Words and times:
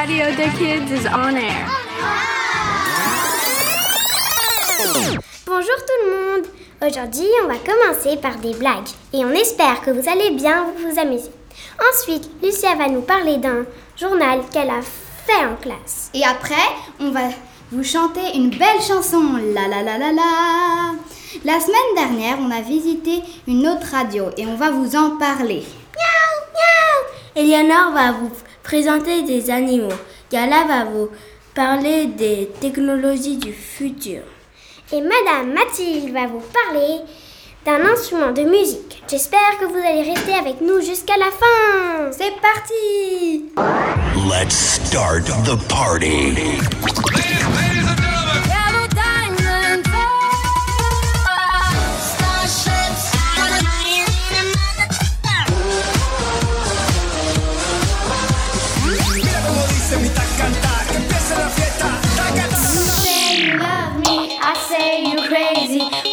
Radio 0.00 0.30
the 0.32 0.48
Kids 0.56 0.90
is 0.92 1.06
on 1.08 1.36
air. 1.36 1.68
Bonjour 5.46 5.76
tout 5.76 6.00
le 6.02 6.10
monde. 6.10 6.46
Aujourd'hui, 6.80 7.26
on 7.44 7.48
va 7.48 7.58
commencer 7.58 8.16
par 8.16 8.36
des 8.38 8.54
blagues 8.54 8.88
et 9.12 9.26
on 9.26 9.32
espère 9.32 9.82
que 9.82 9.90
vous 9.90 10.08
allez 10.08 10.30
bien 10.30 10.68
vous 10.78 10.98
amuser. 10.98 11.30
Ensuite, 11.92 12.30
Lucia 12.42 12.76
va 12.76 12.88
nous 12.88 13.02
parler 13.02 13.36
d'un 13.36 13.66
journal 13.94 14.40
qu'elle 14.50 14.70
a 14.70 14.80
fait 14.80 15.44
en 15.44 15.56
classe. 15.56 16.10
Et 16.14 16.24
après, 16.24 16.54
on 16.98 17.10
va 17.10 17.28
vous 17.70 17.84
chanter 17.84 18.36
une 18.36 18.48
belle 18.48 18.80
chanson. 18.80 19.20
La 19.54 19.68
la 19.68 19.82
la 19.82 19.98
la 19.98 20.12
la. 20.12 20.94
La 21.44 21.60
semaine 21.60 21.94
dernière, 21.94 22.38
on 22.40 22.50
a 22.50 22.62
visité 22.62 23.20
une 23.46 23.68
autre 23.68 23.88
radio 23.92 24.30
et 24.38 24.46
on 24.46 24.54
va 24.54 24.70
vous 24.70 24.96
en 24.96 25.18
parler. 25.18 25.62
Eleanor 27.36 27.92
va 27.92 28.12
vous 28.12 28.30
présenter 28.62 29.22
des 29.22 29.50
animaux. 29.50 29.88
Gala 30.30 30.64
va 30.64 30.84
vous 30.84 31.08
parler 31.54 32.06
des 32.06 32.50
technologies 32.60 33.36
du 33.36 33.52
futur. 33.52 34.22
Et 34.92 35.00
Madame 35.00 35.52
Mathilde 35.52 36.12
va 36.12 36.26
vous 36.26 36.42
parler 36.64 37.00
d'un 37.64 37.84
instrument 37.92 38.32
de 38.32 38.42
musique. 38.42 39.02
J'espère 39.08 39.58
que 39.60 39.66
vous 39.66 39.76
allez 39.76 40.02
rester 40.02 40.34
avec 40.34 40.60
nous 40.60 40.80
jusqu'à 40.80 41.16
la 41.18 41.30
fin. 41.30 42.10
C'est 42.12 42.34
parti 42.40 43.44
Let's 44.28 44.80
start 44.86 45.26
the 45.44 45.56
party. 45.68 47.29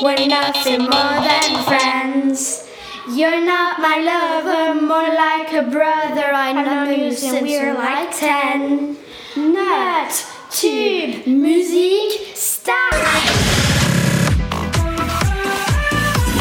We're 0.07 0.25
nothing 0.25 0.83
more 0.83 1.19
than 1.27 1.63
friends. 1.65 2.65
You're 3.09 3.43
not 3.43 3.79
my 3.79 3.97
lover, 3.99 4.79
more 4.79 5.09
like 5.13 5.51
a 5.51 5.63
brother. 5.63 6.31
I 6.33 6.53
know 6.53 6.89
you 6.89 7.11
since 7.11 7.41
we're 7.41 7.73
like 7.73 8.17
ten. 8.17 8.95
Nut, 9.35 10.25
tube, 10.49 11.27
musique, 11.27 12.31
start. 12.35 12.93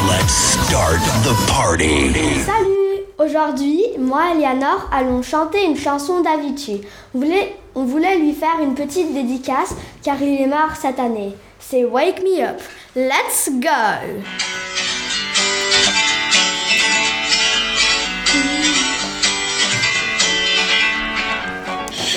Let's 0.07 0.37
start 0.63 1.01
the 1.25 1.35
party. 1.49 2.13
Salut 2.45 2.87
Aujourd'hui, 3.19 3.83
moi 3.99 4.27
et 4.33 4.43
Eleanor 4.43 4.89
allons 4.93 5.23
chanter 5.23 5.65
une 5.65 5.77
chanson 5.77 6.21
d'Avicii. 6.21 6.83
On 7.17 7.19
voulait, 7.19 7.57
on 7.75 7.83
voulait 7.83 8.17
lui 8.17 8.33
faire 8.33 8.61
une 8.63 8.77
petite 8.77 9.13
dédicace 9.13 9.75
car 10.05 10.23
il 10.23 10.41
est 10.41 10.47
mort 10.47 10.77
cette 10.81 11.01
année. 11.01 11.35
C'est 11.69 11.85
Wake 11.85 12.23
Me 12.23 12.45
Up. 12.45 12.61
Let's 12.95 13.49
go 13.49 14.23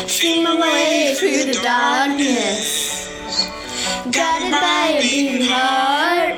See 0.06 0.44
my 0.44 0.54
way 0.62 1.16
through 1.16 1.52
the 1.52 1.60
darkness. 1.64 3.10
Guided 4.12 4.52
by 4.52 5.00
a 5.00 5.02
beating 5.02 5.48
heart. 5.50 6.38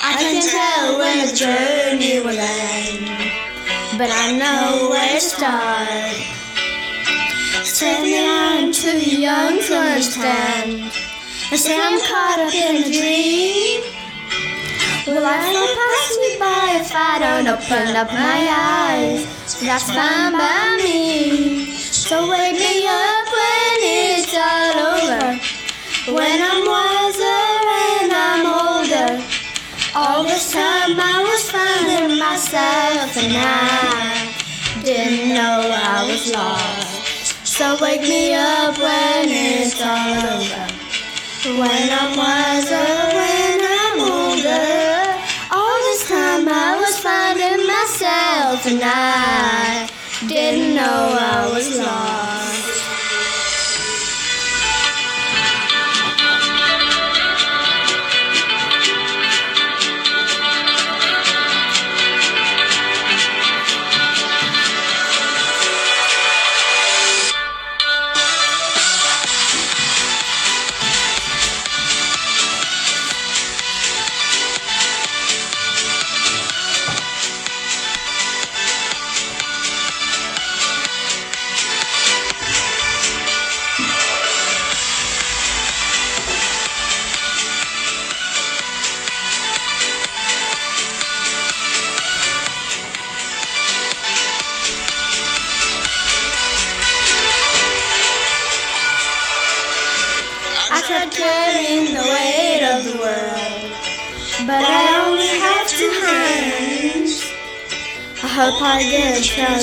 I 0.00 0.14
can 0.16 0.40
tell 0.40 0.98
when 1.00 1.26
the 1.26 1.34
journey 1.34 2.20
will 2.20 2.38
end, 2.38 3.98
but 3.98 4.10
I 4.12 4.30
know 4.38 4.90
where 4.90 5.14
to 5.14 5.20
start. 5.20 6.14
Standing 7.66 8.28
I'm 8.28 8.72
too 8.72 9.00
young 9.00 9.58
to 9.58 9.74
understand. 9.74 11.07
I 11.50 11.56
say 11.56 11.80
I'm 11.80 11.98
caught 11.98 12.40
up 12.44 12.52
in 12.52 12.76
a 12.76 12.92
dream. 12.92 13.80
Will 15.06 15.22
life 15.22 15.48
not 15.48 15.70
pass 15.80 16.18
me 16.20 16.36
by 16.38 16.76
if 16.76 16.92
I 16.92 17.16
don't 17.24 17.48
open 17.48 17.96
up 17.96 18.12
my 18.12 18.40
eyes? 18.52 19.24
That's 19.64 19.88
fine 19.88 20.32
by 20.36 20.76
me. 20.84 21.72
So 21.72 22.28
wake 22.28 22.52
me 22.52 22.84
up 22.84 23.26
when 23.32 23.80
it's 23.80 24.36
all 24.36 24.76
over. 24.92 25.40
When 26.12 26.36
I'm 26.36 26.68
wiser 26.68 27.40
and 27.96 28.12
I'm 28.12 28.44
older. 28.44 29.24
All 29.96 30.24
this 30.24 30.52
time 30.52 31.00
I 31.00 31.24
was 31.24 31.50
finding 31.50 32.18
myself 32.18 33.16
and 33.16 33.32
I 33.34 34.82
didn't 34.84 35.30
know 35.30 35.64
I 35.64 36.04
was 36.12 36.30
lost. 36.30 37.46
So 37.46 37.78
wake 37.80 38.02
me 38.02 38.34
up 38.34 38.76
when 38.76 39.30
it's 39.30 39.80
all 39.80 40.12
over. 40.36 40.87
When 41.44 41.60
I'm 41.60 42.16
wiser, 42.16 42.74
when 43.14 43.60
I'm 43.62 44.00
older. 44.00 45.14
All 45.52 45.78
this 45.86 46.08
time 46.08 46.48
I 46.48 46.76
was 46.76 46.98
finding 46.98 47.64
myself 47.64 48.66
and 48.66 48.80
I 48.82 49.88
didn't 50.26 50.74
know 50.74 51.16
I 51.16 51.48
was 51.54 51.78
lost. 51.78 52.17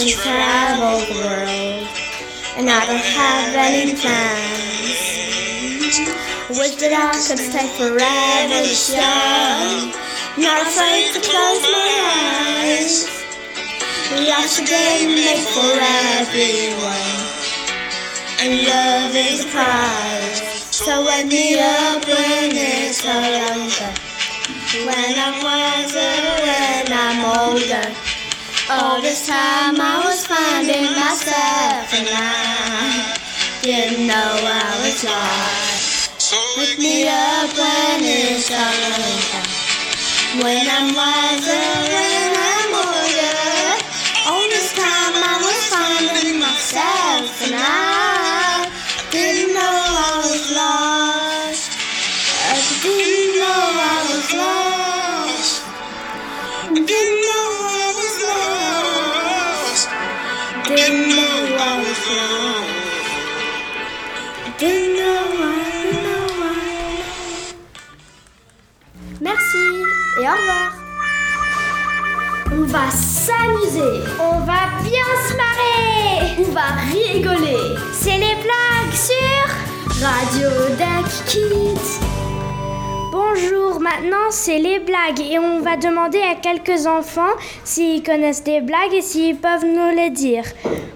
Get 0.05 0.13
a 0.13 0.21
chance 0.21 0.21
to 0.21 0.21
travel 0.21 0.99
the 1.01 1.17
world, 1.25 1.87
and 2.57 2.69
I 2.69 2.85
don't 2.85 3.01
have 3.01 3.55
any 3.57 3.93
plans. 3.97 5.01
Wish 6.49 6.75
that 6.77 6.93
I 6.93 7.11
could 7.11 7.41
stay 7.41 7.67
forever 7.73 8.61
young, 8.93 9.93
not 10.37 10.61
afraid 10.61 11.09
to 11.13 11.21
close 11.25 11.63
my 11.73 11.89
eyes. 12.61 13.09
Life's 14.29 14.59
a 14.59 14.65
game 14.65 15.15
made 15.17 15.41
for 15.49 15.73
everyone, 16.21 17.25
and 18.41 18.61
love 18.67 19.15
is 19.15 19.43
a 19.43 19.47
prize. 19.49 20.41
So 20.69 21.05
wake 21.05 21.27
me 21.27 21.57
up 21.59 22.05
when 22.05 22.51
it's. 22.53 23.01
When 24.85 25.15
I'm 25.17 25.41
wiser, 25.41 26.13
when 26.43 26.91
I'm 26.91 27.19
older. 27.49 28.14
All 28.67 28.99
this 28.99 29.27
time 29.27 29.79
I 29.79 30.01
was 30.03 30.25
finding 30.25 30.85
myself 30.97 31.93
and 31.93 32.09
I 32.09 33.15
didn't 33.61 34.07
know 34.07 34.13
I 34.15 34.81
was 34.81 35.03
lost. 35.03 36.33
Wake 36.57 36.79
me 36.79 37.07
up 37.07 37.53
when 37.53 38.01
it's 38.01 38.49
all 38.49 38.81
over. 38.97 39.43
When 40.41 40.65
I'm 40.67 40.95
wiser, 40.95 42.24
et 70.25 70.27
au 70.27 70.31
revoir 70.31 70.73
On 72.51 72.63
va 72.65 72.89
s'amuser. 72.91 74.03
On 74.19 74.39
va 74.39 74.61
bien 74.81 75.09
se 75.27 75.33
marrer. 75.35 76.35
On 76.39 76.51
va 76.51 76.67
rigoler. 76.91 77.75
C'est 77.93 78.17
les 78.17 78.35
blagues 78.45 78.93
sur 78.93 80.05
Radio 80.05 80.49
Deck 80.77 81.25
Kids. 81.27 81.99
Bonjour, 83.11 83.79
maintenant 83.79 84.29
c'est 84.29 84.59
les 84.59 84.79
blagues 84.79 85.21
et 85.21 85.39
on 85.39 85.61
va 85.61 85.77
demander 85.77 86.21
à 86.21 86.35
quelques 86.35 86.85
enfants 86.85 87.35
s'ils 87.63 88.03
connaissent 88.03 88.43
des 88.43 88.61
blagues 88.61 88.93
et 88.93 89.01
s'ils 89.01 89.37
peuvent 89.37 89.65
nous 89.65 89.95
les 89.95 90.09
dire. 90.09 90.43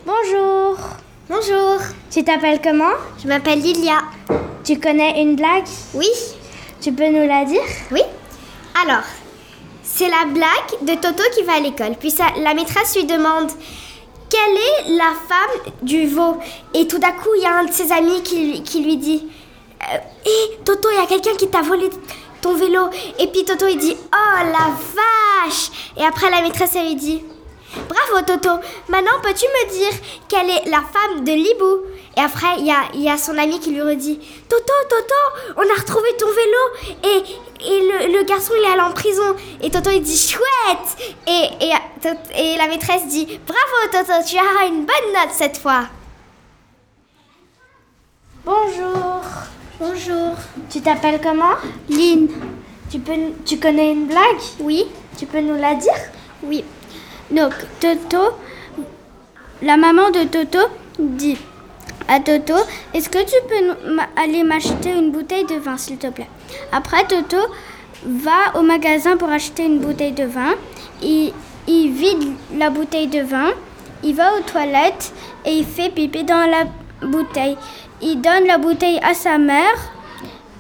Bonjour, 0.06 0.78
Bonjour, 1.30 1.78
tu 2.10 2.24
t'appelles 2.24 2.60
comment? 2.62 2.96
Je 3.22 3.28
m'appelle 3.28 3.62
Lilia. 3.62 4.00
Tu 4.64 4.80
connais 4.80 5.22
une 5.22 5.36
blague? 5.36 5.68
Oui, 5.94 6.10
Tu 6.82 6.92
peux 6.92 7.10
nous 7.10 7.28
la 7.28 7.46
dire? 7.46 7.62
Oui. 7.92 8.02
Alors, 8.82 9.04
c'est 10.00 10.08
la 10.10 10.24
blague 10.26 10.72
de 10.82 10.94
Toto 10.96 11.24
qui 11.36 11.44
va 11.44 11.56
à 11.56 11.60
l'école. 11.60 11.96
Puis 12.00 12.14
la 12.42 12.54
maîtresse 12.54 12.96
lui 12.96 13.04
demande 13.04 13.52
quelle 14.30 14.92
est 14.92 14.96
la 14.98 15.12
femme 15.28 15.74
du 15.82 16.08
veau? 16.08 16.38
Et 16.74 16.88
tout 16.88 17.00
d'un 17.00 17.12
coup, 17.12 17.30
il 17.36 17.42
y 17.44 17.46
a 17.46 17.58
un 17.58 17.66
de 17.66 17.72
ses 17.74 17.92
amis 17.92 18.24
qui, 18.24 18.62
lui- 18.82 18.98
dit 18.98 19.28
Hé, 20.26 20.58
Toto, 20.64 20.88
il 20.90 21.00
y 21.02 21.04
a 21.04 21.06
quelqu'un 21.06 21.36
qui 21.36 21.50
t'a 21.50 21.62
volé 21.62 21.90
ton 22.42 22.54
vélo. 22.54 22.90
Et 23.18 23.28
puis 23.28 23.44
Toto, 23.44 23.68
il 23.68 23.78
dit 23.78 23.98
Oh 24.14 24.38
la 24.46 24.72
vache 24.96 25.70
Et 25.98 26.06
après, 26.06 26.30
la 26.30 26.42
maîtresse, 26.44 26.76
elle 26.76 26.88
lui 26.88 26.96
dit 26.96 27.22
Bravo 27.88 28.26
Toto, 28.26 28.50
maintenant 28.88 29.20
peux-tu 29.22 29.46
me 29.46 29.70
dire 29.72 29.92
quelle 30.28 30.50
est 30.50 30.66
la 30.70 30.78
femme 30.82 31.24
de 31.24 31.32
Libou? 31.32 31.82
Et 32.18 32.22
après, 32.22 32.56
il 32.60 32.66
y 32.66 32.72
a, 32.72 32.84
y 32.96 33.10
a 33.10 33.18
son 33.18 33.38
ami 33.38 33.60
qui 33.60 33.70
lui 33.72 33.82
redit 33.82 34.20
Toto, 34.50 34.74
Toto, 34.90 35.56
on 35.58 35.62
a 35.62 35.80
retrouvé 35.80 36.10
ton 36.18 36.26
vélo 36.28 37.22
garçon 38.30 38.54
il 38.58 38.64
est 38.64 38.72
allé 38.72 38.82
en 38.82 38.92
prison. 38.92 39.36
Et 39.62 39.70
Toto 39.70 39.90
il 39.90 40.02
dit 40.02 40.18
chouette 40.18 41.14
et, 41.28 41.66
et, 41.66 41.72
et 42.36 42.58
la 42.58 42.68
maîtresse 42.68 43.08
dit 43.08 43.26
Bravo 43.46 43.78
Toto, 43.92 44.14
tu 44.26 44.36
auras 44.36 44.68
une 44.68 44.86
bonne 44.86 45.14
note 45.14 45.32
cette 45.34 45.58
fois. 45.58 45.86
Bonjour, 48.46 49.22
Bonjour. 49.80 50.34
tu 50.70 50.82
t'appelles 50.82 51.20
comment? 51.22 51.56
Lynn. 51.90 52.28
tu, 52.90 53.00
peux, 53.00 53.14
tu 53.46 53.58
connais 53.60 53.92
une 53.92 54.08
blague? 54.08 54.42
Oui 54.60 54.86
Tu 55.18 55.26
peux 55.26 55.42
nous 55.42 55.56
la 55.58 55.76
dire? 55.76 55.94
Oui. 56.44 56.64
Donc, 57.30 57.54
Toto, 57.80 58.34
la 59.62 59.78
maman 59.78 60.10
de 60.10 60.24
Toto 60.24 60.60
dit 60.98 61.38
à 62.08 62.20
Toto 62.22 62.56
Est-ce 62.94 63.10
que 63.10 63.20
tu 63.20 63.36
peux 63.48 63.98
aller 64.16 64.44
m'acheter 64.44 64.92
une 64.92 65.12
bouteille 65.12 65.46
de 65.46 65.56
vin, 65.56 65.78
s'il 65.78 65.98
te 65.98 66.08
plaît? 66.08 66.30
Après, 66.72 67.06
Toto 67.06 67.38
va 68.06 68.58
au 68.58 68.62
magasin 68.62 69.18
pour 69.18 69.30
acheter 69.30 69.66
une 69.66 69.80
bouteille 69.80 70.12
de 70.12 70.24
vin. 70.24 70.56
Il, 71.02 71.34
vide 71.68 72.34
la 72.56 72.70
bouteille 72.70 73.08
de 73.08 73.22
vin. 73.22 73.52
Il 74.04 74.16
va 74.16 74.34
aux 74.36 74.42
toilettes 74.42 75.14
et 75.46 75.52
il 75.52 75.66
fait 75.66 75.90
pipi 75.90 76.24
dans 76.24 76.50
la 76.50 76.66
bouteille. 77.08 77.58
Il 78.02 78.22
donne 78.22 78.46
la 78.48 78.58
bouteille 78.58 79.00
à 79.04 79.14
sa 79.14 79.38
mère. 79.38 79.76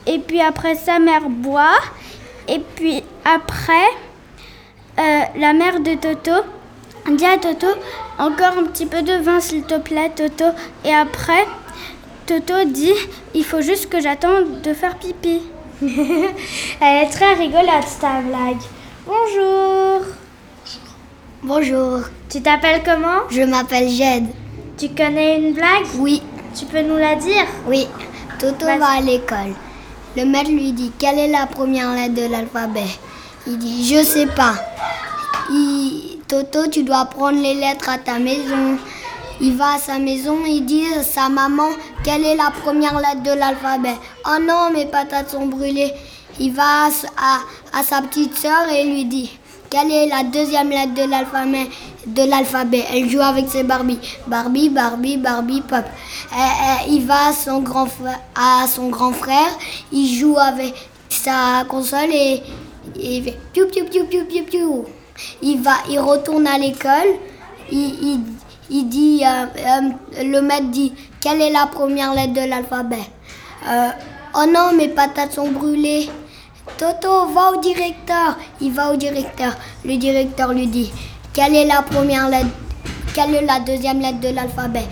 Et 0.06 0.20
puis 0.20 0.42
après, 0.42 0.76
sa 0.76 1.00
mère 1.00 1.30
boit. 1.30 1.80
Et 2.48 2.60
puis 2.60 3.04
après, 3.24 3.88
euh, 4.98 5.22
la 5.38 5.54
mère 5.54 5.80
de 5.80 5.96
Toto 5.96 6.44
dit 7.10 7.26
à 7.26 7.38
Toto 7.38 7.68
encore 8.18 8.58
un 8.60 8.64
petit 8.66 8.86
peu 8.86 9.02
de 9.02 9.14
vin 9.14 9.40
s'il 9.40 9.64
te 9.64 9.80
plaît 9.80 10.12
Toto 10.16 10.46
et 10.84 10.94
après 10.94 11.48
Toto 12.26 12.66
dit 12.66 12.94
il 13.34 13.46
faut 13.46 13.62
juste 13.62 13.90
que 13.90 14.02
j'attende 14.02 14.62
de 14.62 14.74
faire 14.74 14.98
pipi. 14.98 15.42
Elle 15.81 17.06
est 17.06 17.10
très 17.10 17.34
rigolote 17.36 18.00
ta 18.02 18.22
blague. 18.22 18.58
Bonjour, 19.06 20.02
Bonjour, 21.42 22.02
tu 22.30 22.42
t'appelles 22.42 22.81
comment? 22.84 23.22
Je 23.30 23.42
m'appelle 23.44 23.88
Jed. 23.90 24.26
Tu 24.78 24.90
connais 24.90 25.40
une 25.40 25.54
blague? 25.54 25.86
Oui, 25.98 26.22
Tu 26.58 26.66
peux 26.66 26.81
nous 26.81 26.98
la 26.98 27.16
dire? 27.16 27.46
Oui. 27.68 27.88
Toto 28.40 28.66
Vas-y. 28.66 28.80
va 28.80 28.88
à 28.98 29.02
l'école. 29.02 29.54
Le 30.18 30.26
maître 30.26 30.50
lui 30.50 30.72
dit 30.74 30.92
quelle 31.00 31.20
est 31.20 31.28
la 31.28 31.46
première 31.46 31.94
lettre 31.94 32.16
de 32.16 32.30
l'alphabet? 32.30 32.88
Il 33.48 33.58
dit 33.58 33.88
je 33.88 34.04
sais 34.04 34.26
pas. 34.28 34.56
Il- 35.50 36.18
Toto, 36.28 36.68
tu 36.68 36.84
dois 36.84 37.06
prendre 37.06 37.42
les 37.42 37.56
lettres 37.56 37.90
à 37.90 37.98
ta 37.98 38.20
maison. 38.20 38.78
Il 39.42 39.56
va 39.56 39.76
à 39.76 39.78
sa 39.78 40.00
maison, 40.00 40.38
il 40.46 40.66
dit 40.66 40.84
à 40.98 41.02
sa 41.02 41.30
maman 41.30 41.70
quelle 42.04 42.26
est 42.26 42.36
la 42.36 42.52
première 42.52 42.98
lettre 43.00 43.24
de 43.24 43.32
l'alphabet. 43.32 43.96
Oh 44.26 44.38
non, 44.42 44.70
mes 44.74 44.86
patates 44.86 45.30
sont 45.30 45.46
brûlées. 45.46 45.94
Il 46.40 46.54
va 46.54 46.88
à, 46.88 47.84
sa 47.84 48.02
petite 48.02 48.36
sœur 48.36 48.70
et 48.70 48.84
lui 48.84 49.06
dit 49.06 49.32
quelle 49.70 49.92
est 49.92 50.08
la 50.08 50.24
deuxième 50.24 50.70
lettre 50.70 50.94
de 50.94 52.24
l'alphabet. 52.30 52.84
Elle 52.94 53.10
joue 53.10 53.22
avec 53.22 53.48
ses 53.50 53.64
Barbie. 53.64 54.00
Barbie, 54.28 54.70
Barbie, 54.70 55.18
Barbie, 55.18 55.62
pop. 55.62 55.86
Euh, 55.86 56.36
euh, 56.36 56.90
il 56.90 57.06
va 57.06 57.28
à 57.28 57.34
son 57.34 57.62
grand 57.62 57.86
frère. 59.14 59.58
Il 59.92 60.08
joue 60.18 60.38
avec 60.38 60.74
sa 61.08 61.64
console 61.68 62.10
et, 62.12 62.44
et 63.00 63.18
il 63.18 63.24
fait 63.24 63.38
piou 63.54 63.68
piou 63.68 63.86
piou 63.86 64.06
piou 64.06 64.26
piou 64.26 64.44
piou. 64.44 64.86
Il 65.42 66.00
retourne 66.00 66.48
à 66.48 66.58
l'école. 66.58 67.16
Il, 67.72 68.22
il 68.69 68.88
dit, 68.89 69.24
euh, 69.25 69.45
euh, 69.57 70.24
le 70.24 70.42
maître 70.42 70.69
dit, 70.69 70.94
quelle 71.19 71.42
est 71.42 71.51
la 71.51 71.68
première 71.68 72.13
lettre 72.13 72.33
de 72.33 72.50
l'alphabet? 72.50 73.06
Euh, 73.68 73.89
Oh 74.36 74.45
non, 74.48 74.74
mes 74.77 74.89
patates 74.89 75.33
sont 75.33 75.50
brûlées. 75.50 76.07
Toto, 76.77 77.25
va 77.33 77.51
au 77.54 77.60
directeur. 77.60 78.38
Il 78.62 78.71
va 78.71 78.94
au 78.94 78.95
directeur. 78.95 79.54
Le 79.83 79.98
directeur 79.98 80.54
lui 80.54 80.68
dit, 80.68 80.92
quelle 81.33 81.56
est 81.56 81.66
la 81.66 81.81
première 81.81 82.30
lettre 82.30 82.50
Quelle 83.16 83.33
est 83.33 83.42
la 83.45 83.60
deuxième 83.60 84.00
lettre 84.00 84.19
de 84.19 84.30
l'alphabet? 84.30 84.86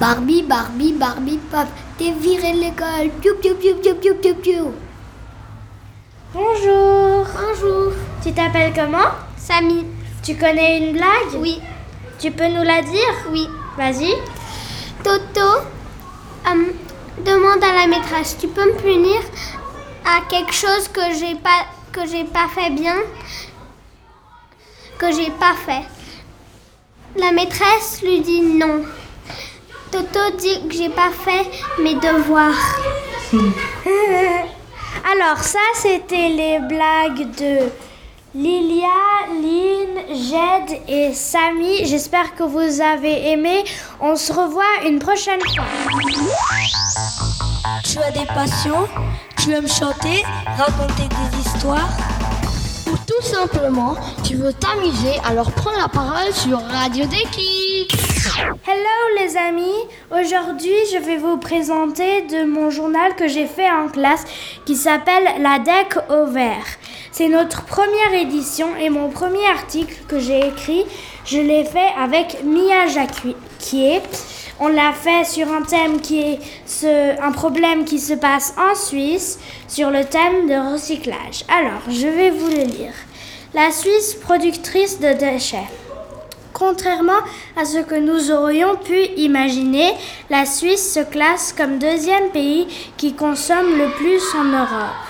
Barbie, 0.00 0.42
Barbie, 0.42 0.92
Barbie, 0.92 1.38
pop. 1.50 1.66
T'es 1.98 2.12
viré 2.12 2.52
de 2.52 2.60
l'école. 2.60 3.10
Piou, 3.20 3.34
piou, 3.42 3.54
piou, 3.56 3.74
piou, 3.74 4.14
piou, 4.14 4.34
piou. 4.36 4.72
Bonjour, 6.32 7.26
Bonjour. 7.34 7.92
tu 8.22 8.32
t'appelles 8.32 8.72
comment? 8.74 9.10
Samy. 9.36 9.84
Tu 10.22 10.34
connais 10.34 10.78
une 10.78 10.92
blague? 10.92 11.40
Oui. 11.40 11.60
Tu 12.18 12.30
peux 12.30 12.48
nous 12.48 12.62
la 12.62 12.82
dire 12.82 13.14
Oui. 13.30 13.48
Vas-y. 13.76 14.14
Toto 15.04 15.40
euh, 16.46 16.72
demande 17.18 17.62
à 17.62 17.72
la 17.74 17.86
maîtresse, 17.86 18.36
tu 18.40 18.48
peux 18.48 18.64
me 18.64 18.76
punir 18.78 19.20
à 20.04 20.22
quelque 20.30 20.54
chose 20.54 20.88
que 20.88 21.12
j'ai 21.18 21.34
pas 21.34 21.66
que 21.92 22.06
j'ai 22.06 22.24
pas 22.24 22.48
fait 22.48 22.70
bien, 22.70 22.96
que 24.98 25.12
j'ai 25.12 25.30
pas 25.30 25.54
fait. 25.66 25.84
La 27.16 27.32
maîtresse 27.32 28.00
lui 28.02 28.20
dit 28.20 28.40
non. 28.40 28.84
Toto 29.90 30.36
dit 30.38 30.66
que 30.68 30.74
j'ai 30.74 30.88
pas 30.88 31.10
fait 31.10 31.46
mes 31.82 31.94
devoirs. 31.96 32.78
Alors 35.12 35.38
ça, 35.38 35.58
c'était 35.74 36.30
les 36.30 36.58
blagues 36.60 37.30
de 37.36 37.68
Lilia, 38.36 38.86
Lynn, 39.30 40.14
Jed 40.14 40.80
et 40.88 41.14
Samy. 41.14 41.86
J'espère 41.86 42.34
que 42.34 42.42
vous 42.42 42.82
avez 42.82 43.30
aimé. 43.30 43.64
On 43.98 44.14
se 44.14 44.30
revoit 44.30 44.84
une 44.86 44.98
prochaine 44.98 45.40
fois. 45.40 45.64
Tu 47.82 47.98
as 47.98 48.10
des 48.10 48.26
passions, 48.26 48.86
tu 49.38 49.52
aimes 49.52 49.66
chanter, 49.66 50.22
raconter 50.58 51.08
des 51.08 51.38
histoires. 51.38 51.88
Ou 52.88 52.96
tout 53.06 53.22
simplement, 53.22 53.96
tu 54.22 54.36
veux 54.36 54.52
t'amuser, 54.52 55.18
alors 55.26 55.50
prends 55.52 55.76
la 55.80 55.88
parole 55.88 56.30
sur 56.34 56.60
Radio 56.60 57.06
Deki. 57.06 58.15
Hello 58.38 59.18
les 59.18 59.34
amis, 59.38 59.86
aujourd'hui 60.10 60.74
je 60.92 60.98
vais 60.98 61.16
vous 61.16 61.38
présenter 61.38 62.20
de 62.22 62.44
mon 62.44 62.68
journal 62.68 63.16
que 63.16 63.28
j'ai 63.28 63.46
fait 63.46 63.70
en 63.70 63.88
classe 63.88 64.24
qui 64.66 64.76
s'appelle 64.76 65.24
La 65.40 65.58
Deck 65.58 65.96
au 66.10 66.26
vert. 66.26 66.66
C'est 67.12 67.28
notre 67.28 67.64
première 67.64 68.12
édition 68.12 68.76
et 68.78 68.90
mon 68.90 69.08
premier 69.08 69.46
article 69.46 69.94
que 70.06 70.18
j'ai 70.18 70.48
écrit, 70.48 70.84
je 71.24 71.38
l'ai 71.38 71.64
fait 71.64 71.88
avec 71.98 72.44
Mia 72.44 72.86
Jacquier. 72.88 74.02
On 74.60 74.68
l'a 74.68 74.92
fait 74.92 75.24
sur 75.24 75.50
un 75.50 75.62
thème 75.62 76.02
qui 76.02 76.20
est 76.20 77.18
un 77.22 77.32
problème 77.32 77.86
qui 77.86 77.98
se 77.98 78.12
passe 78.12 78.54
en 78.58 78.74
Suisse 78.74 79.38
sur 79.66 79.90
le 79.90 80.04
thème 80.04 80.46
de 80.46 80.72
recyclage. 80.72 81.44
Alors, 81.48 81.82
je 81.88 82.06
vais 82.06 82.30
vous 82.30 82.48
le 82.48 82.64
lire. 82.64 82.92
La 83.54 83.70
Suisse 83.70 84.14
productrice 84.14 85.00
de 85.00 85.14
déchets. 85.14 85.68
Contrairement 86.58 87.20
à 87.54 87.66
ce 87.66 87.78
que 87.78 87.96
nous 87.96 88.30
aurions 88.30 88.76
pu 88.76 88.98
imaginer, 89.18 89.92
la 90.30 90.46
Suisse 90.46 90.94
se 90.94 91.00
classe 91.00 91.52
comme 91.52 91.78
deuxième 91.78 92.30
pays 92.30 92.66
qui 92.96 93.12
consomme 93.12 93.76
le 93.76 93.90
plus 93.90 94.22
en 94.34 94.44
Europe. 94.44 95.04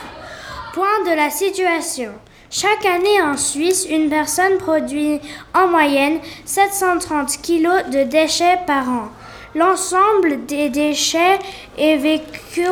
Point 0.75 1.05
de 1.09 1.15
la 1.15 1.31
situation. 1.31 2.11
Chaque 2.50 2.85
année 2.85 3.23
en 3.23 3.37
Suisse, 3.37 3.87
une 3.88 4.11
personne 4.11 4.59
produit 4.59 5.21
en 5.55 5.69
moyenne 5.69 6.19
730 6.45 7.41
kg 7.41 7.91
de 7.93 8.03
déchets 8.03 8.59
par 8.67 8.88
an. 8.88 9.09
L'ensemble 9.55 10.47
des 10.47 10.69
déchets 10.69 11.38
est 11.79 11.97
vécu 11.97 12.67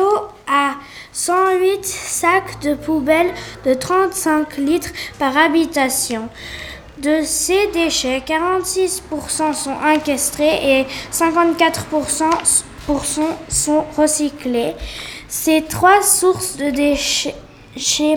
à 0.47 0.73
108 1.13 1.85
sacs 1.85 2.59
de 2.61 2.75
poubelle 2.75 3.31
de 3.65 3.73
35 3.73 4.57
litres 4.57 4.89
par 5.17 5.37
habitation. 5.37 6.27
De 7.01 7.23
ces 7.23 7.67
déchets, 7.73 8.23
46% 8.25 9.53
sont 9.53 9.75
incastrés 9.83 10.79
et 10.79 10.85
54% 11.11 12.23
sont 13.49 13.83
recyclés. 13.97 14.73
Ces 15.27 15.63
trois 15.63 16.01
sources 16.01 16.55
de 16.55 16.69
déchets 16.69 17.35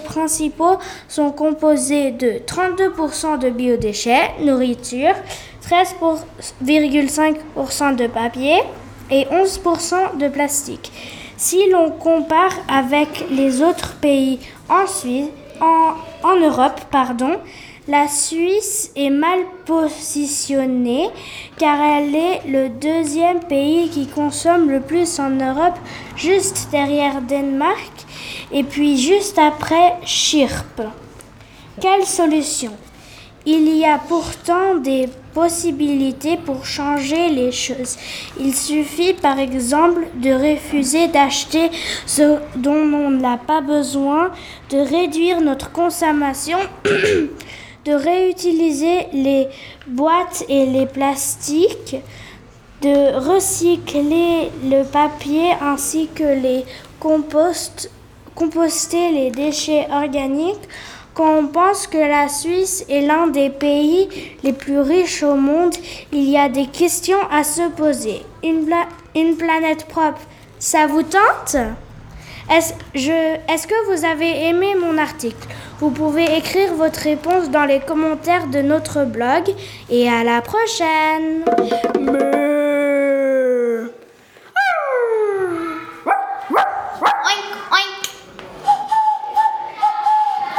principaux 0.05 0.79
sont 1.09 1.33
composées 1.33 2.13
de 2.13 2.41
32% 2.47 3.41
de 3.41 3.51
biodéchets, 3.51 4.31
nourriture, 4.43 5.17
13,5% 5.69 7.97
de 7.97 8.07
papier 8.07 8.63
et 9.11 9.25
11% 9.25 10.19
de 10.19 10.29
plastique. 10.29 10.93
Si 11.37 11.69
l'on 11.71 11.91
compare 11.91 12.53
avec 12.69 13.25
les 13.31 13.61
autres 13.63 13.97
pays 13.97 14.39
en, 14.71 14.85
Europe, 16.37 16.81
pardon, 16.91 17.37
la 17.89 18.07
Suisse 18.07 18.93
est 18.97 19.09
mal 19.09 19.41
positionnée 19.65 21.09
car 21.57 21.81
elle 21.81 22.15
est 22.15 22.43
le 22.47 22.69
deuxième 22.69 23.41
pays 23.41 23.89
qui 23.89 24.07
consomme 24.07 24.71
le 24.71 24.81
plus 24.81 25.19
en 25.19 25.31
Europe, 25.31 25.79
juste 26.15 26.69
derrière 26.71 27.23
Danemark 27.23 27.93
et 28.53 28.63
puis 28.63 28.99
juste 28.99 29.39
après 29.39 29.95
Chypre. 30.05 30.93
Quelle 31.81 32.05
solution? 32.05 32.73
Il 33.47 33.75
y 33.75 33.87
a 33.87 33.99
pourtant 33.99 34.75
des 34.75 35.09
possibilités 35.33 36.37
pour 36.37 36.67
changer 36.67 37.31
les 37.31 37.53
choses. 37.53 37.97
Il 38.39 38.55
suffit 38.55 39.15
par 39.15 39.39
exemple 39.39 40.09
de 40.17 40.31
refuser 40.31 41.09
d'acheter 41.09 41.71
ce 42.05 42.37
dont 42.57 42.93
on 42.93 43.11
n'a 43.11 43.39
pas 43.39 43.63
besoin, 43.63 44.31
de 44.69 44.77
réduire 44.77 45.41
notre 45.41 45.73
consommation 45.73 46.59
de 47.89 47.95
réutiliser 47.95 49.07
les 49.15 49.49
boîtes 49.87 50.45
et 50.49 50.67
les 50.67 50.85
plastiques, 50.85 51.97
de 52.83 53.17
recycler 53.17 54.51
le 54.63 54.83
papier 54.85 55.53
ainsi 55.63 56.09
que 56.15 56.23
les 56.23 56.67
compost, 57.01 57.91
composter 58.35 59.11
les 59.11 59.31
déchets 59.31 59.87
organiques. 59.91 60.69
Quand 61.15 61.39
on 61.39 61.47
pense 61.47 61.87
que 61.87 61.99
la 61.99 62.29
Suisse 62.29 62.85
est 62.91 63.01
l'un 63.01 63.27
des 63.29 63.49
pays 63.49 64.09
les 64.43 64.53
plus 64.53 64.81
riches 64.81 65.23
au 65.23 65.35
monde, 65.35 65.75
il 66.13 66.29
y 66.29 66.37
a 66.37 66.49
des 66.51 66.67
questions 66.67 67.25
à 67.33 67.43
se 67.43 67.71
poser. 67.71 68.23
Une, 68.45 68.67
pla 68.67 68.87
une 69.17 69.37
planète 69.37 69.87
propre, 69.87 70.21
ça 70.59 70.87
vous 70.87 71.03
tente? 71.03 71.57
Est-ce 72.51 72.73
est 72.95 73.67
que 73.67 73.79
vous 73.91 74.05
avez 74.05 74.47
aimé 74.49 74.75
mon 74.75 74.97
article? 74.99 75.49
Vous 75.81 75.91
pouvez 75.91 76.37
écrire 76.37 76.75
votre 76.75 77.01
réponse 77.01 77.51
dans 77.51 77.65
les 77.65 77.81
commentaires 77.81 78.49
de 78.49 78.61
notre 78.61 79.05
blog 79.05 79.45
et 79.89 80.09
à 80.09 80.25
la 80.25 80.43
prochaine. 80.43 81.45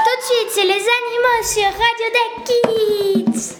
Tout 0.06 0.16
de 0.18 0.24
suite, 0.24 0.50
c'est 0.52 0.64
les 0.64 0.72
animaux 0.72 1.44
sur 1.44 1.66
Radio 1.66 2.08
Deck 2.16 2.32
Kids. 2.46 3.60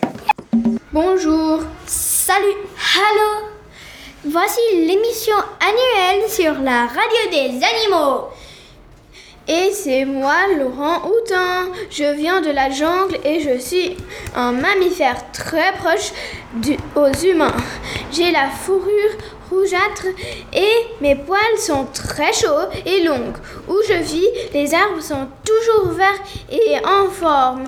Bonjour. 0.94 1.64
Salut. 1.86 2.56
Hello. 2.96 3.48
Voici 4.26 4.62
l'émission 4.74 5.36
annuelle 5.60 6.30
sur 6.30 6.54
la 6.62 6.86
radio 6.86 7.30
des 7.32 7.60
animaux. 7.66 8.30
Et 9.52 9.72
c'est 9.74 10.06
moi, 10.06 10.36
Laurent 10.60 11.02
Houtin. 11.08 11.70
Je 11.90 12.04
viens 12.14 12.40
de 12.40 12.52
la 12.52 12.70
jungle 12.70 13.18
et 13.26 13.40
je 13.40 13.58
suis 13.58 13.98
un 14.36 14.52
mammifère 14.52 15.32
très 15.32 15.74
proche 15.74 16.12
aux 16.96 17.12
humains. 17.26 17.58
J'ai 18.12 18.30
la 18.30 18.48
fourrure 18.48 19.18
rougeâtre 19.50 20.06
et 20.54 20.72
mes 21.02 21.16
poils 21.16 21.58
sont 21.58 21.88
très 21.92 22.32
chauds 22.32 22.70
et 22.86 23.02
longs. 23.02 23.34
Où 23.68 23.76
je 23.88 23.96
vis, 23.96 24.28
les 24.54 24.72
arbres 24.76 25.02
sont 25.02 25.28
toujours 25.44 25.94
verts 25.94 26.22
et 26.52 26.78
en 26.86 27.10
forme. 27.10 27.64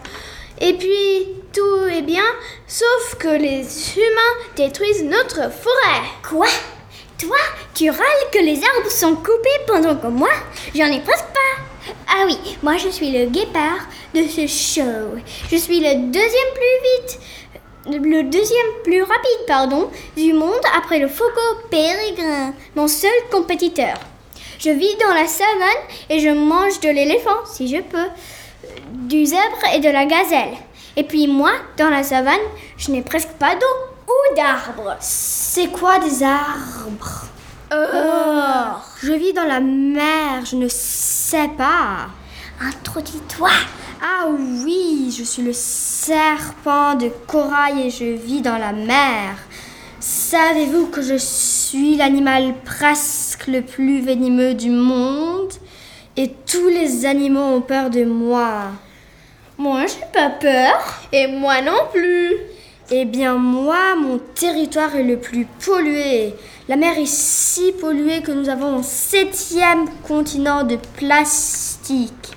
Et 0.60 0.74
puis, 0.74 1.30
tout 1.52 1.88
est 1.92 2.04
bien, 2.04 2.22
sauf 2.68 3.16
que 3.18 3.28
les 3.28 3.66
humains 3.98 4.46
détruisent 4.56 5.04
notre 5.04 5.52
forêt. 5.52 6.04
Quoi? 6.30 6.46
Toi, 7.18 7.38
tu 7.74 7.90
râles 7.90 8.30
que 8.32 8.40
les 8.40 8.62
arbres 8.64 8.92
sont 8.92 9.16
coupés 9.16 9.50
pendant 9.66 9.96
que 9.96 10.08
moi, 10.08 10.30
j'en 10.76 10.86
ai 10.86 11.00
presque 11.00 11.26
pas. 11.26 11.71
Ah 12.08 12.24
oui, 12.26 12.38
moi 12.62 12.78
je 12.78 12.90
suis 12.90 13.12
le 13.12 13.26
guépard 13.28 13.88
de 14.14 14.24
ce 14.24 14.48
show. 14.48 15.18
Je 15.50 15.56
suis 15.56 15.80
le 15.80 16.12
deuxième 16.12 16.54
plus 16.54 16.78
vite, 16.84 17.20
le 17.88 18.24
deuxième 18.24 18.68
plus 18.84 19.02
rapide, 19.02 19.46
pardon, 19.48 19.90
du 20.16 20.34
monde 20.34 20.62
après 20.78 21.00
le 21.00 21.08
faucon 21.08 21.58
pérégrin, 21.70 22.54
mon 22.76 22.88
seul 22.88 23.12
compétiteur. 23.32 23.96
Je 24.60 24.70
vis 24.70 24.96
dans 24.98 25.14
la 25.14 25.26
savane 25.26 25.84
et 26.10 26.20
je 26.20 26.30
mange 26.30 26.80
de 26.82 26.90
l'éléphant, 26.90 27.46
si 27.46 27.68
je 27.68 27.82
peux, 27.82 28.10
du 28.92 29.26
zèbre 29.26 29.64
et 29.74 29.80
de 29.80 29.90
la 29.90 30.06
gazelle. 30.06 30.56
Et 30.96 31.04
puis 31.04 31.28
moi, 31.28 31.52
dans 31.78 31.90
la 31.90 32.04
savane, 32.04 32.40
je 32.78 32.92
n'ai 32.92 33.02
presque 33.02 33.32
pas 33.40 33.56
d'eau 33.56 33.66
ou 34.08 34.36
d'arbres. 34.36 34.98
C'est 35.00 35.72
quoi 35.72 35.98
des 36.00 36.22
arbres? 36.22 37.31
Oh. 37.74 38.82
Je 39.02 39.14
vis 39.14 39.32
dans 39.32 39.46
la 39.46 39.62
mer, 39.62 40.44
je 40.46 40.58
ne 40.58 40.68
sais 40.68 41.48
pas. 41.58 42.10
Introduis-toi. 42.60 43.50
Ah 44.02 44.28
oui, 44.30 45.16
je 45.18 45.24
suis 45.24 45.42
le 45.42 45.54
serpent 45.54 46.96
de 46.96 47.10
corail 47.28 47.88
et 47.88 47.90
je 47.90 48.04
vis 48.04 48.42
dans 48.42 48.58
la 48.58 48.74
mer. 48.74 49.38
Savez-vous 50.02 50.88
que 50.88 51.02
je 51.02 51.16
suis 51.16 51.96
l'animal 51.96 52.56
presque 52.66 53.48
le 53.48 53.62
plus 53.62 54.02
venimeux 54.02 54.54
du 54.54 54.70
monde? 54.70 55.54
Et 56.18 56.34
tous 56.46 56.68
les 56.68 57.06
animaux 57.06 57.56
ont 57.56 57.62
peur 57.62 57.90
de 57.90 58.04
moi 58.04 58.64
Moi, 59.58 59.86
j'ai 59.88 60.06
pas 60.12 60.30
peur. 60.30 61.02
Et 61.14 61.28
moi 61.28 61.62
non 61.62 61.88
plus. 61.94 62.36
Eh 62.94 63.06
bien 63.06 63.36
moi, 63.36 63.96
mon 63.96 64.18
territoire 64.18 64.94
est 64.98 65.04
le 65.04 65.18
plus 65.18 65.46
pollué. 65.66 66.34
La 66.68 66.76
mer 66.76 66.98
est 66.98 67.06
si 67.06 67.72
polluée 67.72 68.22
que 68.22 68.34
nous 68.34 68.50
avons 68.50 68.80
un 68.80 68.84
septième 68.84 69.86
continent 70.06 70.66
de 70.66 70.76
plastique. 70.98 72.32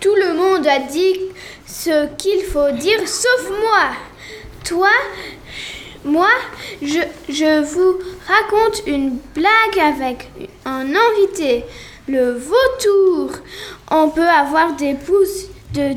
Tout 0.00 0.14
le 0.14 0.34
monde 0.34 0.66
a 0.66 0.80
dit 0.80 1.18
ce 1.66 2.08
qu'il 2.16 2.42
faut 2.42 2.70
dire, 2.72 3.08
sauf 3.08 3.48
moi. 3.48 3.88
Toi, 4.66 4.90
moi, 6.04 6.28
je, 6.82 7.00
je 7.30 7.62
vous 7.62 7.98
raconte 8.28 8.82
une 8.86 9.16
blague 9.34 9.78
avec 9.78 10.30
un 10.66 10.86
invité. 10.94 11.64
Le 12.06 12.32
vautour. 12.32 13.30
On 13.90 14.10
peut 14.10 14.28
avoir 14.28 14.74
des 14.76 14.92
pouces 14.92 15.46
de 15.72 15.94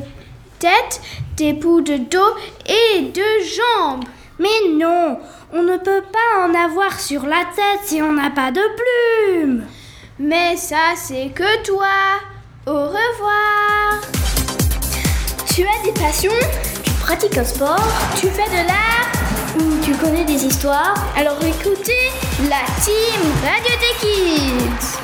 tête, 0.58 1.00
des 1.36 1.52
bouts 1.52 1.80
de 1.80 1.96
dos 1.96 2.34
et 2.66 3.02
de 3.02 3.22
jambes. 3.22 4.04
Mais 4.38 4.72
non, 4.72 5.18
on 5.52 5.62
ne 5.62 5.76
peut 5.76 6.02
pas 6.12 6.46
en 6.46 6.54
avoir 6.54 6.98
sur 6.98 7.26
la 7.26 7.44
tête 7.54 7.80
si 7.84 8.02
on 8.02 8.12
n'a 8.12 8.30
pas 8.30 8.50
de 8.50 8.60
plumes. 8.76 9.64
Mais 10.18 10.56
ça, 10.56 10.94
c'est 10.96 11.30
que 11.34 11.62
toi. 11.64 11.86
Au 12.66 12.86
revoir. 12.86 14.00
Tu 15.46 15.62
as 15.62 15.84
des 15.84 15.92
passions 15.92 16.32
Tu 16.82 16.90
pratiques 16.92 17.36
un 17.36 17.44
sport 17.44 17.86
Tu 18.16 18.26
fais 18.28 18.48
de 18.48 18.66
l'art 18.66 19.12
Ou 19.58 19.84
tu 19.84 19.92
connais 19.92 20.24
des 20.24 20.46
histoires 20.46 20.94
Alors 21.16 21.38
écoutez 21.44 22.10
la 22.48 22.64
team 22.82 23.20
Radio 23.44 23.76
des 23.78 23.94
Kids. 24.00 24.98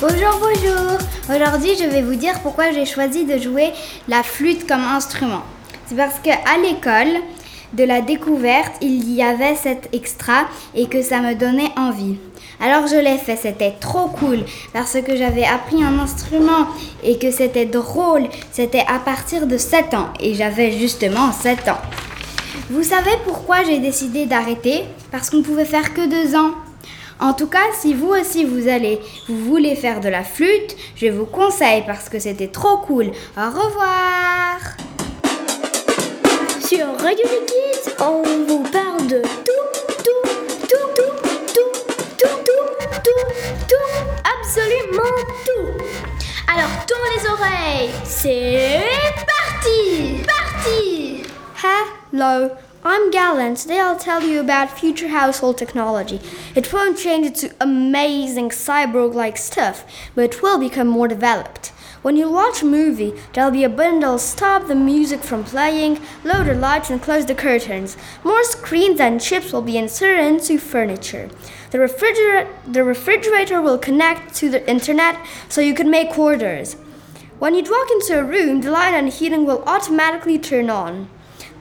Bonjour, 0.00 0.40
bonjour. 0.40 1.01
Aujourd'hui, 1.30 1.76
je 1.78 1.84
vais 1.84 2.02
vous 2.02 2.16
dire 2.16 2.40
pourquoi 2.42 2.72
j'ai 2.72 2.84
choisi 2.84 3.24
de 3.24 3.38
jouer 3.38 3.70
la 4.08 4.24
flûte 4.24 4.66
comme 4.66 4.82
instrument. 4.82 5.42
C'est 5.86 5.94
parce 5.94 6.18
qu'à 6.18 6.58
l'école 6.60 7.20
de 7.74 7.84
la 7.84 8.00
découverte, 8.00 8.72
il 8.80 9.08
y 9.12 9.22
avait 9.22 9.54
cet 9.54 9.88
extra 9.94 10.46
et 10.74 10.88
que 10.88 11.00
ça 11.00 11.20
me 11.20 11.34
donnait 11.34 11.70
envie. 11.76 12.16
Alors 12.60 12.88
je 12.88 12.96
l'ai 12.96 13.18
fait, 13.18 13.36
c'était 13.36 13.74
trop 13.78 14.08
cool 14.08 14.40
parce 14.72 15.00
que 15.00 15.16
j'avais 15.16 15.44
appris 15.44 15.82
un 15.82 15.96
instrument 16.00 16.66
et 17.04 17.18
que 17.18 17.30
c'était 17.30 17.66
drôle. 17.66 18.24
C'était 18.50 18.84
à 18.88 18.98
partir 18.98 19.46
de 19.46 19.56
7 19.56 19.94
ans 19.94 20.08
et 20.18 20.34
j'avais 20.34 20.72
justement 20.72 21.30
7 21.30 21.68
ans. 21.68 21.78
Vous 22.68 22.82
savez 22.82 23.12
pourquoi 23.24 23.62
j'ai 23.62 23.78
décidé 23.78 24.26
d'arrêter? 24.26 24.84
Parce 25.12 25.30
qu'on 25.30 25.42
pouvait 25.42 25.64
faire 25.64 25.94
que 25.94 26.08
2 26.08 26.36
ans. 26.36 26.50
En 27.22 27.34
tout 27.34 27.46
cas, 27.46 27.70
si 27.72 27.94
vous 27.94 28.08
aussi 28.08 28.44
vous 28.44 28.66
allez, 28.66 28.98
vous 29.28 29.38
voulez 29.44 29.76
faire 29.76 30.00
de 30.00 30.08
la 30.08 30.24
flûte, 30.24 30.76
je 30.96 31.06
vous 31.06 31.24
conseille 31.24 31.84
parce 31.86 32.08
que 32.08 32.18
c'était 32.18 32.48
trop 32.48 32.78
cool. 32.78 33.12
Au 33.36 33.46
revoir. 33.46 34.58
Sur 36.66 36.84
Radio 37.00 37.24
Kids, 37.46 37.92
on 38.00 38.22
vous 38.48 38.64
parle 38.64 39.06
de 39.06 39.22
tout, 39.22 39.68
tout, 40.02 40.24
tout, 40.66 40.82
tout, 40.96 41.12
tout, 41.46 41.72
tout, 42.18 42.34
tout, 42.44 42.66
tout, 43.04 43.22
tout, 43.68 43.92
absolument 44.40 45.14
tout. 45.46 45.68
Alors 46.52 46.70
tourne 46.88 47.08
les 47.16 47.30
oreilles, 47.30 47.90
c'est 48.04 48.80
parti. 49.28 50.24
Parti. 50.26 51.22
Hello, 52.12 52.50
I'm 52.84 53.12
Gallant. 53.12 53.58
Today 53.58 53.78
I'll 53.78 53.96
tell 53.96 54.24
you 54.24 54.40
about 54.40 54.76
future 54.76 55.06
household 55.06 55.56
technology. 55.56 56.20
It 56.56 56.72
won't 56.72 56.98
change 56.98 57.26
into 57.28 57.54
amazing 57.60 58.48
cyborg 58.48 59.14
like 59.14 59.36
stuff, 59.36 59.84
but 60.16 60.24
it 60.24 60.42
will 60.42 60.58
become 60.58 60.88
more 60.88 61.06
developed. 61.06 61.68
When 62.02 62.16
you 62.16 62.28
watch 62.28 62.60
a 62.60 62.64
movie, 62.64 63.14
there'll 63.32 63.52
be 63.52 63.62
a 63.62 63.68
button 63.68 64.00
that'll 64.00 64.18
stop 64.18 64.66
the 64.66 64.74
music 64.74 65.20
from 65.20 65.44
playing, 65.44 66.00
lower 66.24 66.42
the 66.42 66.54
lights, 66.54 66.90
and 66.90 67.00
close 67.00 67.24
the 67.24 67.36
curtains. 67.36 67.96
More 68.24 68.42
screens 68.42 68.98
and 68.98 69.20
chips 69.20 69.52
will 69.52 69.62
be 69.62 69.78
inserted 69.78 70.26
into 70.26 70.58
furniture. 70.58 71.30
The, 71.70 71.78
refrigerator, 71.78 72.48
the 72.66 72.82
refrigerator 72.82 73.62
will 73.62 73.78
connect 73.78 74.34
to 74.38 74.50
the 74.50 74.68
internet 74.68 75.24
so 75.48 75.60
you 75.60 75.74
can 75.74 75.88
make 75.88 76.18
orders. 76.18 76.74
When 77.38 77.54
you 77.54 77.62
walk 77.62 77.92
into 77.92 78.18
a 78.18 78.24
room, 78.24 78.60
the 78.60 78.72
light 78.72 78.94
and 78.94 79.08
heating 79.08 79.46
will 79.46 79.62
automatically 79.68 80.36
turn 80.36 80.68
on. 80.68 81.08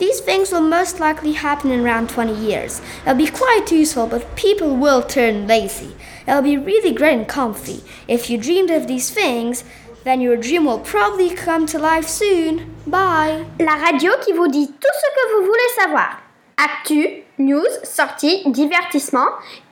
These 0.01 0.22
things 0.22 0.51
will 0.51 0.62
most 0.62 1.00
likely 1.00 1.34
happen 1.34 1.70
in 1.70 1.81
around 1.81 2.10
20 2.10 2.34
years. 2.34 2.81
It'll 3.03 3.13
be 3.13 3.27
quite 3.27 3.72
useful, 3.72 4.08
but 4.08 4.36
people 4.36 4.75
will 4.75 5.03
turn 5.03 5.46
lazy. 5.46 5.96
It'll 6.27 6.41
be 6.41 6.58
really 6.58 6.91
great 6.91 7.20
and 7.20 7.27
comfy. 7.27 7.84
If 8.08 8.27
you 8.27 8.39
dreamed 8.39 8.72
of 8.72 8.88
these 8.88 9.12
things, 9.12 9.63
then 10.03 10.20
your 10.20 10.38
dream 10.38 10.65
will 10.65 10.79
probably 10.79 11.29
come 11.29 11.67
to 11.67 11.77
life 11.77 12.08
soon. 12.08 12.75
Bye. 12.88 13.46
La 13.60 13.75
radio 13.75 14.13
qui 14.25 14.31
vous 14.34 14.48
dit 14.48 14.65
tout 14.65 14.96
ce 15.01 15.08
que 15.13 15.36
vous 15.36 15.46
voulez 15.46 15.70
savoir. 15.75 16.20
Actu, 16.58 17.20
news, 17.45 17.63
sorties, 17.83 18.43
divertissement 18.48 19.27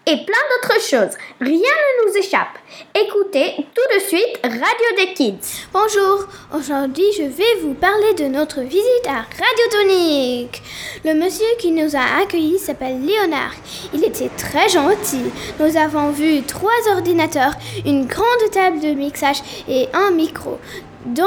et 0.06 0.16
plein 0.26 0.44
d'autres 0.50 0.82
choses. 0.82 1.18
Rien 1.40 1.52
ne 1.52 2.08
nous 2.08 2.18
échappe. 2.18 2.58
Écoutez 2.96 3.56
tout 3.58 3.96
de 3.96 4.00
suite 4.00 4.40
Radio 4.44 4.96
des 4.98 5.14
Kids. 5.14 5.68
Bonjour, 5.72 6.26
aujourd'hui 6.54 7.06
je 7.16 7.24
vais 7.24 7.62
vous 7.62 7.76
parler 7.76 8.14
de 8.16 8.26
notre 8.26 8.62
visite 8.62 9.08
à 9.08 9.26
Radiotonique. 9.38 10.64
Le 11.06 11.14
monsieur 11.14 11.46
qui 11.60 11.72
nous 11.72 11.96
a 11.96 12.22
accueillis 12.22 12.60
s'appelle 12.60 13.02
Léonard. 13.06 13.54
Il 13.94 14.04
était 14.04 14.32
très 14.38 14.68
gentil. 14.70 15.32
Nous 15.60 15.78
avons 15.78 16.12
vu 16.12 16.42
trois 16.44 16.72
ordinateurs, 16.92 17.54
une 17.86 18.06
grande 18.08 18.52
table 18.52 18.80
de 18.80 18.94
mixage 18.94 19.42
et 19.68 19.90
un 19.94 20.12
micro. 20.12 20.58
Dans 21.06 21.24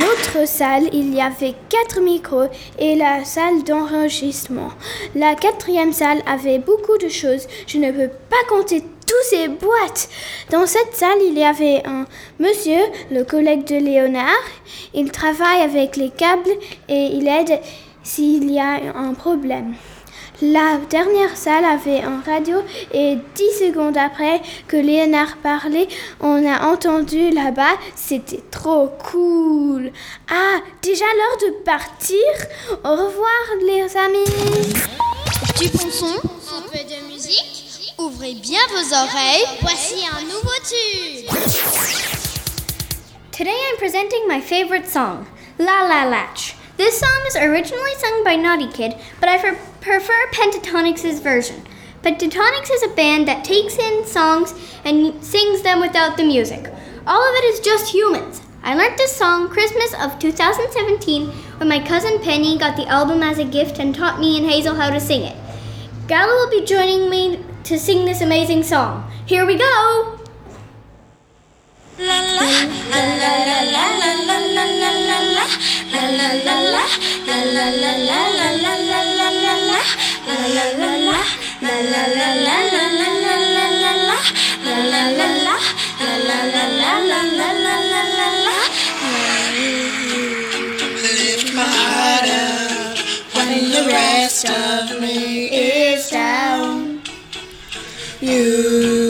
l'autre 0.00 0.48
salle, 0.48 0.88
il 0.92 1.14
y 1.14 1.20
avait 1.20 1.54
quatre 1.68 2.00
micros 2.00 2.48
et 2.78 2.96
la 2.96 3.24
salle 3.24 3.62
d'enregistrement. 3.62 4.70
La 5.14 5.36
quatrième 5.36 5.92
salle 5.92 6.22
avait 6.26 6.58
beaucoup 6.58 6.98
de 6.98 7.08
choses. 7.08 7.46
Je 7.68 7.78
ne 7.78 7.92
peux 7.92 8.08
pas 8.08 8.44
compter 8.48 8.80
toutes 8.80 9.30
ces 9.30 9.46
boîtes. 9.46 10.08
Dans 10.50 10.66
cette 10.66 10.94
salle, 10.94 11.18
il 11.24 11.38
y 11.38 11.44
avait 11.44 11.82
un 11.86 12.04
monsieur, 12.40 12.80
le 13.12 13.22
collègue 13.22 13.64
de 13.64 13.76
Léonard. 13.76 14.26
Il 14.92 15.12
travaille 15.12 15.60
avec 15.62 15.96
les 15.96 16.10
câbles 16.10 16.50
et 16.88 17.10
il 17.12 17.28
aide 17.28 17.60
s'il 18.02 18.50
y 18.50 18.58
a 18.58 18.80
un 18.96 19.14
problème. 19.14 19.74
La 20.42 20.76
dernière 20.90 21.34
salle 21.34 21.64
avait 21.64 22.02
un 22.02 22.20
radio 22.20 22.58
et 22.92 23.16
dix 23.34 23.58
secondes 23.58 23.96
après 23.96 24.42
que 24.68 24.76
Léonard 24.76 25.38
parlait, 25.38 25.88
on 26.20 26.46
a 26.46 26.66
entendu 26.66 27.30
là-bas, 27.30 27.78
c'était 27.94 28.42
trop 28.50 28.90
cool. 29.10 29.90
Ah, 30.30 30.58
déjà 30.82 31.06
l'heure 31.06 31.50
de 31.50 31.62
partir 31.64 32.18
Au 32.84 32.90
revoir 32.90 33.46
les 33.66 33.96
amis 33.96 34.24
Du 35.58 35.68
bon 35.70 35.90
son, 35.90 36.06
un 36.06 36.62
peu 36.70 36.84
de 36.84 37.10
musique, 37.10 37.94
ouvrez 37.96 38.34
bien 38.34 38.60
vos 38.72 38.94
oreilles, 38.94 39.46
voici 39.62 40.04
un 40.06 40.20
nouveau 40.20 40.50
tube. 40.68 41.30
Today 43.32 43.50
I'm 43.50 43.78
presenting 43.78 44.28
my 44.28 44.42
favorite 44.42 44.86
song, 44.86 45.24
La 45.58 45.88
La 45.88 46.04
Latch. 46.10 46.55
This 46.76 47.00
song 47.00 47.24
is 47.26 47.36
originally 47.36 47.94
sung 47.94 48.22
by 48.22 48.36
Naughty 48.36 48.68
Kid, 48.68 48.96
but 49.18 49.30
I 49.30 49.38
pre- 49.38 49.56
prefer 49.80 50.26
Pentatonix's 50.32 51.20
version. 51.20 51.62
Pentatonix 52.02 52.70
is 52.70 52.82
a 52.82 52.94
band 52.94 53.26
that 53.26 53.46
takes 53.46 53.78
in 53.78 54.04
songs 54.04 54.52
and 54.84 55.24
sings 55.24 55.62
them 55.62 55.80
without 55.80 56.18
the 56.18 56.24
music. 56.24 56.70
All 57.06 57.22
of 57.22 57.34
it 57.34 57.44
is 57.44 57.60
just 57.60 57.94
humans. 57.94 58.42
I 58.62 58.74
learned 58.74 58.98
this 58.98 59.16
song 59.16 59.48
Christmas 59.48 59.94
of 59.94 60.18
2017 60.18 61.28
when 61.58 61.68
my 61.68 61.80
cousin 61.80 62.20
Penny 62.20 62.58
got 62.58 62.76
the 62.76 62.88
album 62.88 63.22
as 63.22 63.38
a 63.38 63.44
gift 63.44 63.78
and 63.78 63.94
taught 63.94 64.20
me 64.20 64.36
and 64.36 64.46
Hazel 64.46 64.74
how 64.74 64.90
to 64.90 65.00
sing 65.00 65.22
it. 65.22 65.36
Gala 66.08 66.30
will 66.30 66.50
be 66.50 66.66
joining 66.66 67.08
me 67.08 67.42
to 67.64 67.78
sing 67.78 68.04
this 68.04 68.20
amazing 68.20 68.62
song. 68.62 69.10
Here 69.24 69.46
we 69.46 69.56
go! 69.56 70.18
Lift 71.98 72.36
my 72.38 72.52
heart 72.92 73.18
up 73.32 73.66
when 75.06 75.56
the 75.56 75.75
rest 94.26 94.50
of 94.50 95.00
me 95.00 95.46
is 95.46 96.10
down. 96.10 97.00
You, 98.20 99.05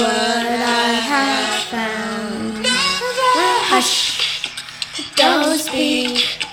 what 0.00 0.46
I 0.46 0.92
have 1.12 1.62
found. 1.64 2.66
Hush, 3.68 4.50
don't 5.14 5.58
speak. 5.58 6.46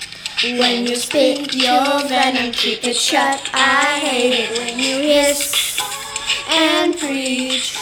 When 0.44 0.86
you 0.86 0.96
spit 0.98 1.54
your 1.56 2.08
venom, 2.08 2.52
keep 2.52 2.84
it 2.84 2.96
shut. 2.96 3.50
I 3.54 4.00
hate 4.04 4.34
it 4.34 4.58
when 4.58 4.78
you 4.78 4.98
hiss 5.00 5.80
and 6.50 6.98
preach. 6.98 7.78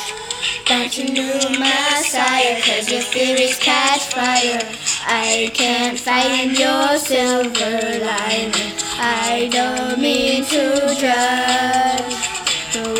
Don't 0.66 0.96
you 0.98 1.06
new 1.06 1.60
messiah, 1.60 2.62
cause 2.62 2.92
your 2.92 3.02
theories 3.02 3.58
catch 3.58 4.14
fire. 4.14 4.62
I 5.08 5.52
can't 5.54 6.00
find 6.00 6.58
your 6.58 6.98
silver 6.98 8.06
lining. 8.06 8.54
I 8.98 9.50
don't 9.52 10.00
mean 10.00 10.46
to 10.46 10.96
judge. 11.00 12.25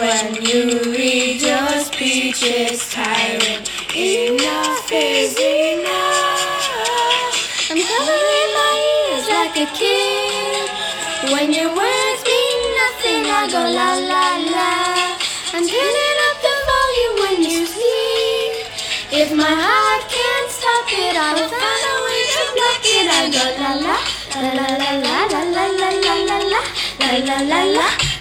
When 0.06 0.36
you 0.36 0.94
read 0.94 1.42
your 1.42 1.80
speech, 1.80 2.44
it's 2.44 2.94
tiring. 2.94 3.66
Enough 3.98 4.92
is 4.92 5.34
enough. 5.34 6.46
I'm 7.72 7.82
covering 7.82 8.52
my 8.62 8.76
ears 8.94 9.26
like 9.34 9.56
a 9.66 9.68
kid. 9.74 10.70
When 11.34 11.52
your 11.52 11.74
words 11.74 12.22
mean 12.22 12.62
nothing, 12.82 13.24
I 13.26 13.50
go 13.50 13.62
la 13.66 13.90
la 14.12 14.26
la. 14.54 14.70
I'm 15.58 15.66
turning 15.74 16.18
up 16.30 16.38
the 16.46 16.56
volume 16.70 17.16
when 17.24 17.38
you 17.50 17.66
speak. 17.66 18.54
If 19.10 19.34
my 19.34 19.56
heart 19.66 20.04
can't 20.06 20.50
stop 20.54 20.86
it, 20.86 21.18
I 21.18 21.34
will 21.34 21.50
find 21.50 21.84
a 21.90 21.96
way 22.06 22.22
to 22.36 22.44
block 22.54 22.86
it. 22.94 23.08
I 23.10 23.24
go 23.34 23.46
la 23.58 23.74
la 23.86 23.98
la 24.38 24.54
la 24.54 24.70
la 24.70 24.94
la 24.94 25.26
la 25.26 25.42
la 25.42 25.66
la 26.04 26.18
la 26.30 26.62
la 27.02 27.18
la 27.26 27.38
la 27.42 27.64
la 27.80 28.15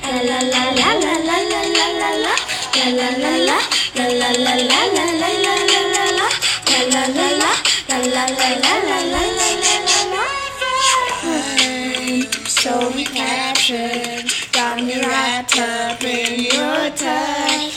so 12.65 12.91
we 12.95 13.05
captured, 13.05 14.25
got 14.53 14.83
me 14.83 15.01
wrapped 15.01 15.59
up 15.59 16.03
in 16.03 16.45
your 16.45 16.91
touch. 16.97 17.75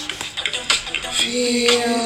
Feel 1.18 1.97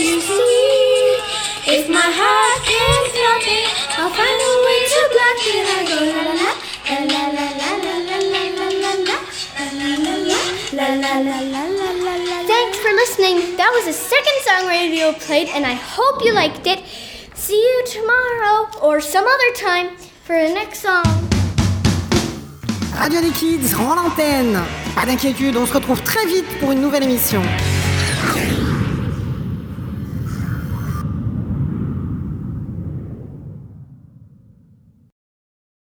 you 0.00 0.20
see. 0.20 1.20
If 1.76 1.88
my 1.88 2.08
heart 2.20 2.60
can't 2.64 3.06
stop 3.12 3.44
it, 3.46 3.68
I'll 3.98 4.10
find 4.10 4.38
a 4.40 4.52
way 4.66 4.80
to 4.92 5.00
block 5.12 5.38
it. 5.54 5.64
I 5.68 5.80
go 5.90 5.98
la 6.08 6.22
la 6.28 6.34
la 6.40 6.52
la 6.90 7.24
la 7.30 7.46
la 7.58 7.68
la 7.68 7.86
la 7.90 8.68
la 8.68 8.68
la 8.70 9.20
la 10.72 11.06
la 11.10 11.36
la 11.36 11.60
la 11.60 12.14
la 12.16 12.46
Thanks 12.46 12.78
for 12.78 12.92
listening. 12.92 13.56
That 13.56 13.70
was 13.74 13.84
the 13.84 13.92
second 13.92 14.36
song 14.46 14.68
radio 14.68 15.12
played, 15.12 15.48
and 15.48 15.66
I 15.66 15.74
hope 15.74 16.24
you 16.24 16.32
liked 16.32 16.66
it. 16.66 16.82
See 17.34 17.60
you 17.60 17.84
tomorrow 17.86 18.68
or 18.82 19.00
some 19.00 19.24
other 19.24 19.52
time 19.54 19.96
for 20.24 20.36
the 20.36 20.52
next 20.54 20.80
song. 20.80 21.04
Radio 22.96 23.20
des 23.20 23.32
Kids 23.32 23.74
rend 23.74 23.94
l'antenne. 23.96 24.60
Pas 24.94 25.06
d'inquiétude, 25.06 25.56
on 25.56 25.66
se 25.66 25.72
retrouve 25.72 26.02
très 26.02 26.26
vite 26.26 26.58
pour 26.60 26.72
une 26.72 26.80
nouvelle 26.80 27.04
émission. 27.04 27.42